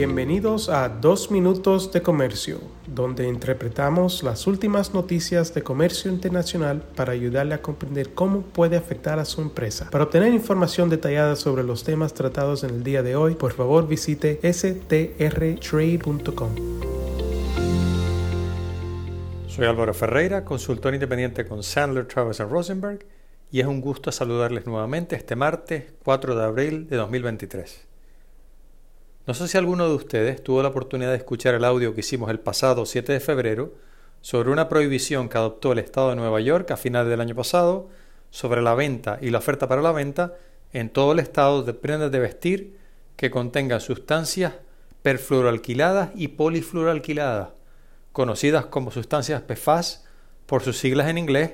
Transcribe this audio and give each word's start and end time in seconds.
Bienvenidos 0.00 0.70
a 0.70 0.88
Dos 0.88 1.30
Minutos 1.30 1.92
de 1.92 2.00
Comercio, 2.00 2.58
donde 2.86 3.28
interpretamos 3.28 4.22
las 4.22 4.46
últimas 4.46 4.94
noticias 4.94 5.52
de 5.52 5.62
comercio 5.62 6.10
internacional 6.10 6.80
para 6.96 7.12
ayudarle 7.12 7.52
a 7.52 7.60
comprender 7.60 8.14
cómo 8.14 8.40
puede 8.40 8.78
afectar 8.78 9.18
a 9.18 9.26
su 9.26 9.42
empresa. 9.42 9.90
Para 9.90 10.04
obtener 10.04 10.32
información 10.32 10.88
detallada 10.88 11.36
sobre 11.36 11.64
los 11.64 11.84
temas 11.84 12.14
tratados 12.14 12.64
en 12.64 12.70
el 12.70 12.82
día 12.82 13.02
de 13.02 13.14
hoy, 13.14 13.34
por 13.34 13.52
favor 13.52 13.86
visite 13.86 14.40
strtrade.com. 14.42 15.10
Soy 19.48 19.66
Álvaro 19.66 19.92
Ferreira, 19.92 20.46
consultor 20.46 20.94
independiente 20.94 21.44
con 21.44 21.62
Sandler, 21.62 22.06
Travis 22.06 22.38
Rosenberg, 22.38 23.04
y 23.52 23.60
es 23.60 23.66
un 23.66 23.82
gusto 23.82 24.10
saludarles 24.10 24.64
nuevamente 24.64 25.14
este 25.14 25.36
martes 25.36 25.92
4 26.02 26.36
de 26.36 26.42
abril 26.42 26.88
de 26.88 26.96
2023. 26.96 27.89
No 29.26 29.34
sé 29.34 29.48
si 29.48 29.58
alguno 29.58 29.86
de 29.86 29.94
ustedes 29.94 30.42
tuvo 30.42 30.62
la 30.62 30.68
oportunidad 30.68 31.10
de 31.10 31.18
escuchar 31.18 31.54
el 31.54 31.64
audio 31.64 31.94
que 31.94 32.00
hicimos 32.00 32.30
el 32.30 32.40
pasado 32.40 32.86
7 32.86 33.12
de 33.12 33.20
febrero 33.20 33.74
sobre 34.22 34.50
una 34.50 34.68
prohibición 34.68 35.28
que 35.28 35.36
adoptó 35.36 35.72
el 35.72 35.78
Estado 35.78 36.10
de 36.10 36.16
Nueva 36.16 36.40
York 36.40 36.70
a 36.70 36.78
finales 36.78 37.10
del 37.10 37.20
año 37.20 37.34
pasado 37.34 37.90
sobre 38.30 38.62
la 38.62 38.74
venta 38.74 39.18
y 39.20 39.28
la 39.28 39.38
oferta 39.38 39.68
para 39.68 39.82
la 39.82 39.92
venta 39.92 40.36
en 40.72 40.88
todo 40.88 41.12
el 41.12 41.18
estado 41.18 41.62
de 41.62 41.74
prendas 41.74 42.10
de 42.10 42.18
vestir 42.18 42.78
que 43.16 43.30
contengan 43.30 43.82
sustancias 43.82 44.54
perfluoroalquiladas 45.02 46.10
y 46.14 46.28
polifluoroalquiladas, 46.28 47.50
conocidas 48.12 48.66
como 48.66 48.90
sustancias 48.90 49.42
PFAS 49.42 50.06
por 50.46 50.62
sus 50.62 50.78
siglas 50.78 51.08
en 51.08 51.18
inglés, 51.18 51.52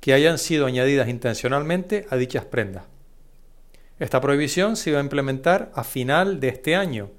que 0.00 0.14
hayan 0.14 0.38
sido 0.38 0.64
añadidas 0.64 1.08
intencionalmente 1.08 2.06
a 2.08 2.16
dichas 2.16 2.46
prendas. 2.46 2.84
Esta 3.98 4.20
prohibición 4.20 4.76
se 4.76 4.90
iba 4.90 4.98
a 4.98 5.02
implementar 5.02 5.70
a 5.74 5.82
final 5.82 6.38
de 6.38 6.48
este 6.48 6.76
año, 6.76 7.10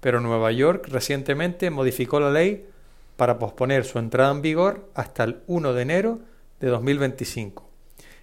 pero 0.00 0.20
Nueva 0.20 0.52
York 0.52 0.86
recientemente 0.88 1.70
modificó 1.70 2.20
la 2.20 2.30
ley 2.30 2.66
para 3.16 3.38
posponer 3.38 3.84
su 3.84 3.98
entrada 3.98 4.30
en 4.30 4.42
vigor 4.42 4.90
hasta 4.94 5.24
el 5.24 5.40
1 5.46 5.72
de 5.72 5.82
enero 5.82 6.18
de 6.60 6.68
2025, 6.68 7.68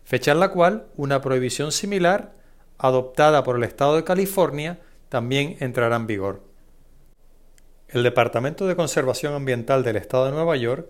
fecha 0.04 0.32
en 0.34 0.40
la 0.40 0.50
cual 0.50 0.86
una 0.96 1.22
prohibición 1.22 1.72
similar, 1.72 2.34
adoptada 2.78 3.44
por 3.44 3.56
el 3.56 3.64
Estado 3.64 3.96
de 3.96 4.04
California, 4.04 4.80
también 5.10 5.58
entrará 5.60 5.96
en 5.96 6.08
vigor. 6.08 6.44
El 7.88 8.04
Departamento 8.04 8.68
de 8.68 8.76
Conservación 8.76 9.34
Ambiental 9.34 9.84
del 9.84 9.96
Estado 9.96 10.26
de 10.26 10.32
Nueva 10.32 10.56
York 10.58 10.90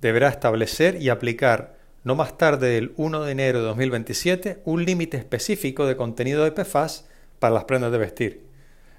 deberá 0.00 0.28
establecer 0.28 1.00
y 1.00 1.10
aplicar 1.10 1.76
no 2.04 2.14
más 2.14 2.36
tarde 2.36 2.68
del 2.68 2.92
1 2.96 3.22
de 3.22 3.32
enero 3.32 3.60
de 3.60 3.64
2027, 3.64 4.60
un 4.66 4.84
límite 4.84 5.16
específico 5.16 5.86
de 5.86 5.96
contenido 5.96 6.44
de 6.44 6.52
PFAS 6.52 7.06
para 7.38 7.54
las 7.54 7.64
prendas 7.64 7.90
de 7.92 7.98
vestir. 7.98 8.46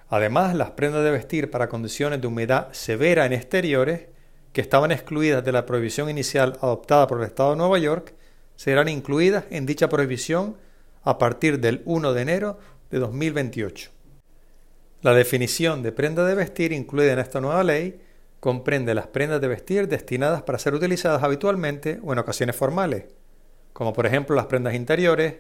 Además, 0.10 0.56
las 0.56 0.72
prendas 0.72 1.04
de 1.04 1.12
vestir 1.12 1.52
para 1.52 1.70
condiciones 1.70 2.20
de 2.20 2.28
humedad 2.28 2.70
severa 2.74 3.26
en 3.28 3.34
exteriores, 3.34 4.08
que 4.54 4.62
estaban 4.62 4.92
excluidas 4.92 5.46
de 5.46 5.52
la 5.52 5.66
prohibición 5.66 6.10
inicial 6.10 6.58
adoptada 6.62 7.08
por 7.08 7.20
el 7.20 7.28
Estado 7.28 7.52
de 7.52 7.58
Nueva 7.58 7.78
York, 7.78 8.14
serán 8.56 8.88
incluidas 8.88 9.46
en 9.52 9.66
dicha 9.66 9.88
prohibición 9.88 10.58
a 11.04 11.18
partir 11.20 11.60
del 11.60 11.84
1 11.86 12.14
de 12.14 12.22
enero 12.22 12.60
de 12.90 13.00
2028. 13.00 13.92
La 15.02 15.14
definición 15.14 15.84
de 15.84 15.92
prenda 15.92 16.26
de 16.26 16.34
vestir 16.34 16.72
incluida 16.72 17.14
en 17.14 17.20
esta 17.20 17.40
nueva 17.40 17.64
ley 17.64 18.00
comprende 18.46 18.94
las 18.94 19.08
prendas 19.08 19.42
de 19.42 19.48
vestir 19.48 19.88
destinadas 19.88 20.44
para 20.44 20.60
ser 20.60 20.76
utilizadas 20.76 21.24
habitualmente 21.24 22.00
o 22.04 22.14
en 22.14 22.20
ocasiones 22.20 22.56
formales, 22.56 23.06
como 23.74 23.92
por 23.92 24.06
ejemplo 24.06 24.36
las 24.36 24.46
prendas 24.46 24.76
interiores, 24.76 25.38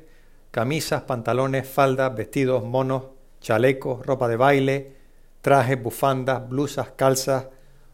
camisas, 0.49 1.03
pantalones, 1.03 1.69
faldas, 1.69 2.15
vestidos, 2.15 2.63
monos, 2.63 3.09
chalecos, 3.41 4.03
ropa 4.03 4.27
de 4.27 4.37
baile, 4.37 4.93
trajes, 5.41 5.79
bufandas, 5.79 6.49
blusas, 6.49 6.93
calzas, 6.95 7.45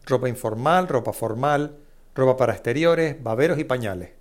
ropa 0.06 0.30
informal, 0.30 0.88
ropa 0.88 1.12
formal, 1.12 1.76
ropa 2.14 2.38
para 2.38 2.54
exteriores, 2.54 3.22
baberos 3.22 3.58
y 3.58 3.64
pañales. 3.64 4.12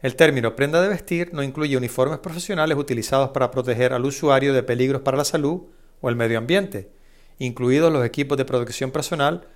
El 0.00 0.14
término 0.14 0.54
prenda 0.54 0.80
de 0.80 0.90
vestir 0.90 1.34
no 1.34 1.42
incluye 1.42 1.76
uniformes 1.76 2.20
profesionales 2.20 2.78
utilizados 2.78 3.30
para 3.30 3.50
proteger 3.50 3.92
al 3.92 4.04
usuario 4.04 4.54
de 4.54 4.62
peligros 4.62 5.02
para 5.02 5.16
la 5.16 5.24
salud 5.24 5.62
o 6.00 6.08
el 6.08 6.14
medio 6.14 6.38
ambiente, 6.38 6.88
incluidos 7.40 7.92
los 7.92 8.06
equipos 8.06 8.38
de 8.38 8.44
protección 8.44 8.92
personal 8.92 9.48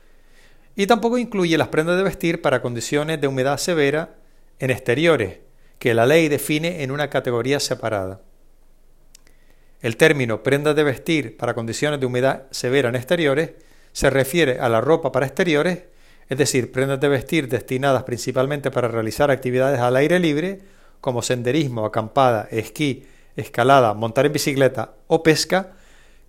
y 0.76 0.86
tampoco 0.86 1.19
incluye 1.19 1.58
las 1.58 1.69
prendas 1.69 1.97
de 1.97 2.03
vestir 2.03 2.42
para 2.42 2.62
condiciones 2.62 3.20
de 3.20 3.26
humedad 3.26 3.58
severa 3.58 4.16
en 4.58 4.70
exteriores, 4.70 5.38
que 5.78 5.94
la 5.94 6.06
ley 6.06 6.28
define 6.28 6.82
en 6.82 6.91
una 6.91 7.10
categoría 7.10 7.60
separada. 7.60 8.20
El 9.80 9.97
término 9.97 10.42
prendas 10.42 10.76
de 10.76 10.84
vestir 10.84 11.36
para 11.36 11.54
condiciones 11.54 12.00
de 12.00 12.06
humedad 12.06 12.44
severa 12.50 12.91
en 12.91 12.97
exteriores 12.97 13.53
se 13.92 14.10
refiere 14.10 14.60
a 14.60 14.69
la 14.69 14.80
ropa 14.80 15.10
para 15.10 15.26
exteriores, 15.26 15.84
es 16.28 16.38
decir, 16.38 16.70
prendas 16.70 17.00
de 17.00 17.09
vestir 17.09 17.48
destinadas 17.48 18.04
principalmente 18.04 18.70
para 18.70 18.88
realizar 18.88 19.30
actividades 19.30 19.80
al 19.80 19.97
aire 19.97 20.19
libre, 20.20 20.60
como 21.00 21.22
senderismo, 21.22 21.86
acampada, 21.86 22.47
esquí, 22.50 23.06
escalada, 23.36 23.94
montar 23.94 24.26
en 24.26 24.32
bicicleta 24.32 24.92
o 25.06 25.22
pesca, 25.22 25.72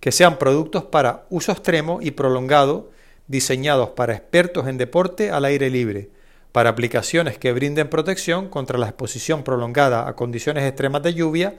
que 0.00 0.10
sean 0.10 0.38
productos 0.38 0.84
para 0.84 1.26
uso 1.30 1.52
extremo 1.52 2.00
y 2.02 2.12
prolongado 2.12 2.90
diseñados 3.28 3.90
para 3.90 4.14
expertos 4.14 4.66
en 4.66 4.78
deporte 4.78 5.30
al 5.30 5.44
aire 5.44 5.70
libre, 5.70 6.10
para 6.52 6.70
aplicaciones 6.70 7.38
que 7.38 7.52
brinden 7.52 7.88
protección 7.88 8.48
contra 8.48 8.78
la 8.78 8.86
exposición 8.86 9.42
prolongada 9.42 10.06
a 10.06 10.14
condiciones 10.14 10.64
extremas 10.64 11.02
de 11.02 11.14
lluvia 11.14 11.58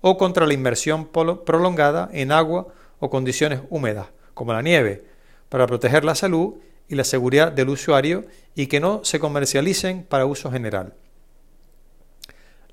o 0.00 0.18
contra 0.18 0.46
la 0.46 0.54
inmersión 0.54 1.06
prolongada 1.06 2.10
en 2.12 2.32
agua 2.32 2.68
o 2.98 3.08
condiciones 3.08 3.60
húmedas, 3.70 4.08
como 4.34 4.52
la 4.52 4.62
nieve, 4.62 5.04
para 5.48 5.66
proteger 5.66 6.04
la 6.04 6.14
salud 6.14 6.54
y 6.88 6.96
la 6.96 7.04
seguridad 7.04 7.52
del 7.52 7.68
usuario 7.68 8.24
y 8.54 8.66
que 8.66 8.80
no 8.80 9.04
se 9.04 9.20
comercialicen 9.20 10.02
para 10.04 10.26
uso 10.26 10.50
general. 10.50 10.94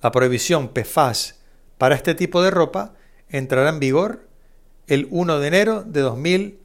La 0.01 0.11
prohibición 0.11 0.69
PFAS 0.69 1.39
para 1.77 1.95
este 1.95 2.16
tipo 2.16 2.41
de 2.41 2.51
ropa 2.51 2.95
entrará 3.29 3.69
en 3.69 3.79
vigor 3.79 4.27
el 4.88 5.07
1 5.11 5.39
de 5.39 5.47
enero 5.47 5.83
de 5.83 6.01
2020 6.01 6.59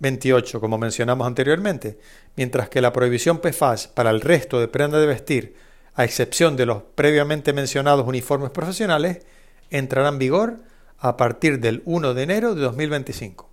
28, 0.00 0.60
como 0.60 0.78
mencionamos 0.78 1.26
anteriormente, 1.26 1.98
mientras 2.36 2.68
que 2.68 2.80
la 2.80 2.92
prohibición 2.92 3.38
PFAS 3.38 3.88
para 3.88 4.10
el 4.10 4.20
resto 4.20 4.60
de 4.60 4.68
prendas 4.68 5.00
de 5.00 5.06
vestir, 5.06 5.54
a 5.94 6.04
excepción 6.04 6.56
de 6.56 6.66
los 6.66 6.82
previamente 6.94 7.52
mencionados 7.52 8.06
uniformes 8.06 8.50
profesionales, 8.50 9.18
entrará 9.70 10.08
en 10.08 10.18
vigor 10.18 10.58
a 10.98 11.16
partir 11.16 11.58
del 11.60 11.82
1 11.84 12.14
de 12.14 12.22
enero 12.22 12.54
de 12.54 12.62
2025. 12.62 13.48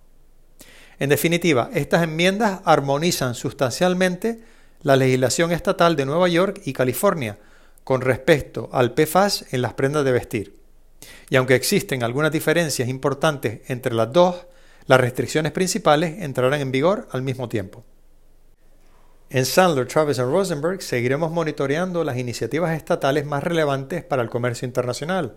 En 0.98 1.10
definitiva, 1.10 1.70
estas 1.74 2.04
enmiendas 2.04 2.60
armonizan 2.64 3.34
sustancialmente 3.34 4.40
la 4.82 4.96
legislación 4.96 5.52
estatal 5.52 5.96
de 5.96 6.06
Nueva 6.06 6.28
York 6.28 6.62
y 6.64 6.72
California 6.72 7.38
con 7.84 8.00
respecto 8.00 8.68
al 8.72 8.94
PFAS 8.94 9.52
en 9.52 9.62
las 9.62 9.74
prendas 9.74 10.04
de 10.04 10.12
vestir. 10.12 10.54
Y 11.28 11.36
aunque 11.36 11.54
existen 11.54 12.02
algunas 12.02 12.32
diferencias 12.32 12.88
importantes 12.88 13.60
entre 13.68 13.94
las 13.94 14.12
dos, 14.12 14.46
las 14.86 15.00
restricciones 15.00 15.52
principales 15.52 16.22
entrarán 16.22 16.60
en 16.60 16.70
vigor 16.70 17.08
al 17.10 17.22
mismo 17.22 17.48
tiempo. 17.48 17.84
En 19.28 19.44
Sandler, 19.44 19.88
Travis 19.88 20.18
y 20.18 20.22
Rosenberg 20.22 20.80
seguiremos 20.82 21.32
monitoreando 21.32 22.04
las 22.04 22.16
iniciativas 22.16 22.76
estatales 22.76 23.26
más 23.26 23.42
relevantes 23.42 24.04
para 24.04 24.22
el 24.22 24.30
comercio 24.30 24.66
internacional. 24.66 25.36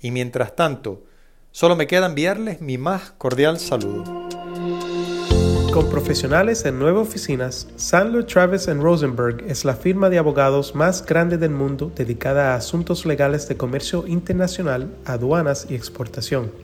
Y 0.00 0.10
mientras 0.10 0.54
tanto, 0.54 1.04
solo 1.50 1.74
me 1.74 1.86
queda 1.86 2.06
enviarles 2.06 2.60
mi 2.60 2.76
más 2.76 3.12
cordial 3.12 3.58
saludo. 3.58 4.04
Con 5.72 5.88
profesionales 5.90 6.66
en 6.66 6.78
nueve 6.78 6.98
oficinas, 6.98 7.66
Sandler, 7.76 8.26
Travis 8.26 8.66
Rosenberg 8.66 9.42
es 9.48 9.64
la 9.64 9.74
firma 9.74 10.10
de 10.10 10.18
abogados 10.18 10.74
más 10.74 11.04
grande 11.04 11.38
del 11.38 11.50
mundo 11.50 11.90
dedicada 11.96 12.52
a 12.52 12.56
asuntos 12.56 13.06
legales 13.06 13.48
de 13.48 13.56
comercio 13.56 14.06
internacional, 14.06 14.94
aduanas 15.06 15.66
y 15.70 15.74
exportación. 15.74 16.63